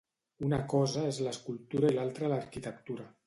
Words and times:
Una 0.45 0.57
cosa 0.71 1.03
és 1.09 1.19
l'escultura 1.27 1.93
i 1.93 1.99
l'altra 1.99 2.33
l'arquitectura. 2.35 3.07